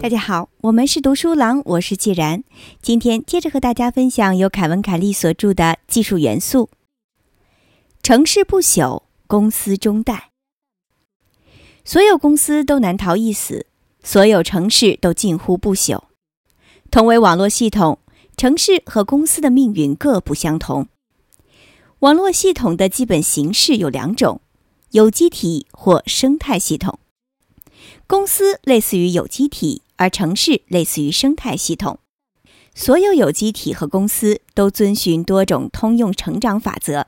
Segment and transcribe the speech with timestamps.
[0.00, 2.44] 大家好，我们是读书郎，我是既然。
[2.82, 6.68] 今天接着和大家分享由凯文·凯利所著的《技术元素》。
[8.02, 10.30] 城市不朽，公司终代。
[11.84, 13.66] 所有公司都难逃一死，
[14.02, 16.02] 所有城市都近乎不朽。
[16.90, 17.98] 同为网络系统，
[18.36, 20.88] 城市和公司的命运各不相同。
[22.00, 24.42] 网络系统的基本形式有两种：
[24.94, 26.98] 有机体或生态系统。
[28.06, 29.82] 公司类似于有机体。
[29.96, 32.00] 而城市类似于生态系统，
[32.74, 37.06] 所有有机体和公司都遵循多种通用成长法则。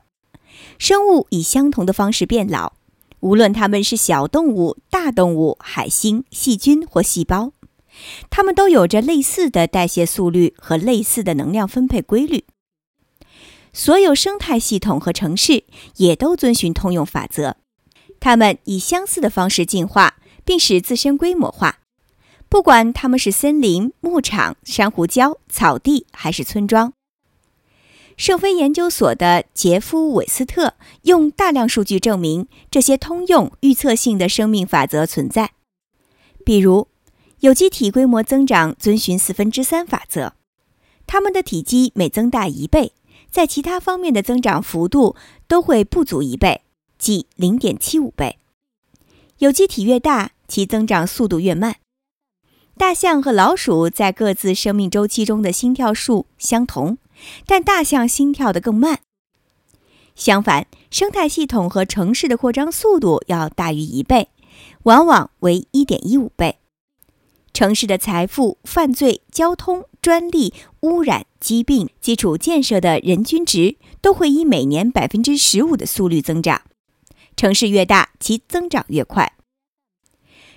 [0.79, 2.71] 生物以相同的方式变老，
[3.19, 7.51] 无论它们是小动物、大动物、海星、细菌或细胞，
[8.29, 12.45] 它们都有着类似的代谢速率和类似的能量分配规律。
[13.73, 15.65] 所有生态系统和城市
[15.97, 17.57] 也都遵循通用法则，
[18.19, 21.79] 它们以相似的方式进化，并使自身规模化。
[22.49, 26.93] 不管它们是森林、牧场、珊瑚礁、草地还是村庄，
[28.15, 35.51] 圣菲研究所的杰夫·韦斯特用大量数据证明这些通用预测性的生命法则存在。
[36.45, 36.87] 比如，
[37.41, 40.33] 有机体规模增长遵循四分之三法则，
[41.05, 42.93] 它们的体积每增大一倍，
[43.29, 45.17] 在其他方面的增长幅度
[45.49, 46.61] 都会不足一倍，
[46.97, 48.39] 即零点七五倍。
[49.39, 51.77] 有机体越大，其增长速度越慢。
[52.77, 56.97] 大象和老鼠在各自生命周期中的心跳数相同，
[57.45, 58.99] 但大象心跳得更慢。
[60.15, 64.29] 相反，生态系统和城市的扩张速度要大于一倍，
[64.83, 66.57] 往往为一点一五倍。
[67.53, 76.61] 城市的财富、犯罪、交通、专利、污染、疾病、基础建设的人均值都会以每年百分之十五的速率增长。
[77.37, 79.31] 城市越大，其增长越快。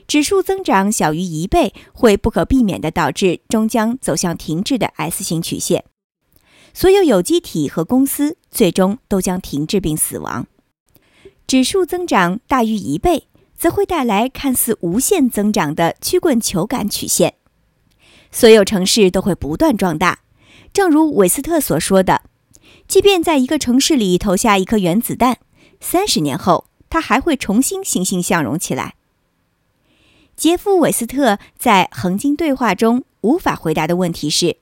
[0.09, 5.84] 指数增长小于一倍，会不可避免地导致终将走向停滞的 S 型曲线。
[6.72, 10.47] 所有有机体和公司最终都将停滞并死亡。
[11.47, 17.34] 指数增长大于一倍，则会带来看似无限增长的曲棍球杆曲线。
[18.32, 20.21] 所有城市都会不断壮大，
[20.72, 22.22] 正如韦斯特所说的
[22.88, 25.38] ：“即便在一个城市里投下一颗原子弹，
[25.81, 28.97] 三十年后，它还会重新欣欣向荣起来。”
[30.37, 34.56] 杰夫·韦斯特在《恒金对话》中无法回答的问题是：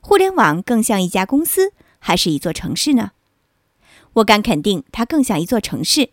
[0.00, 3.12] 互联网更像一家公司，还是一座城市呢？
[4.14, 6.10] 我敢肯定，它更像一座城市。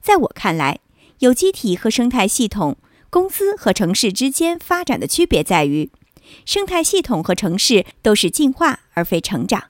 [0.00, 0.80] 在我看来，
[1.18, 2.78] 有机体和生态系统、
[3.10, 5.90] 公司和城市之间发展的区别在于，
[6.46, 9.64] 生态系统和城市都是进化而非成长。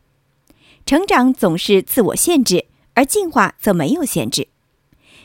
[0.87, 4.47] 成长总是自我限制，而进化则没有限制。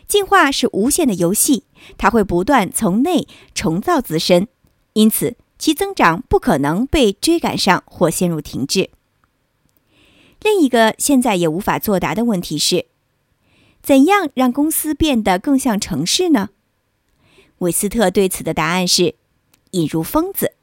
[0.08, 1.64] 进化是无限的游戏，
[1.97, 4.47] 它会不断从内重造自身，
[4.94, 8.90] 因此其增长不可能被追赶上或陷入停滞。
[10.41, 12.88] 另一个现在也无法作答的问题是：
[13.81, 16.50] 怎样让公司变得更像城市呢？
[17.59, 19.16] 韦斯特对此的答案是：
[19.72, 20.53] 引入疯子。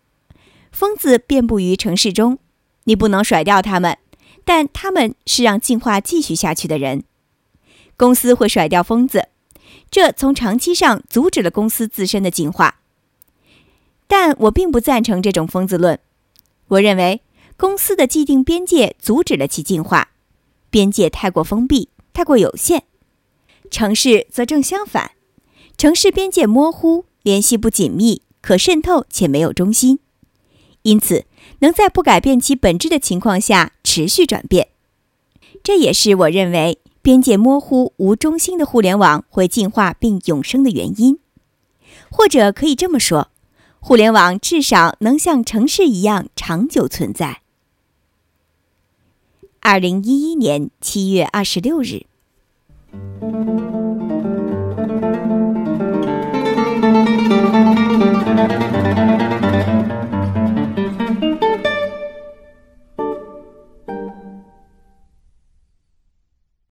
[0.70, 2.38] 疯子遍布于城市中，
[2.84, 3.96] 你不能甩掉他们，
[4.44, 7.04] 但他们是让进化继续下去的人。
[8.00, 9.28] 公司会甩掉疯子，
[9.90, 12.80] 这从长期上阻止了公司自身的进化。
[14.06, 15.98] 但我并不赞成这种疯子论。
[16.68, 17.20] 我认为
[17.58, 20.12] 公司的既定边界阻止了其进化，
[20.70, 22.84] 边界太过封闭，太过有限。
[23.70, 25.10] 城市则正相反，
[25.76, 29.98] 城市边界模糊，联系不紧密，可渗透且没有中心，
[30.84, 31.26] 因此
[31.58, 34.68] 能在不改变其本质的情况下持续转变。
[35.62, 36.78] 这也是我认为。
[37.02, 41.18] 边界模糊、无中心的互联网会进化并永生的原因，
[42.10, 43.30] 或者可以这么说：
[43.80, 47.40] 互联网至少能像城市一样长久存在。
[49.60, 52.09] 二零一一年七月二十六日。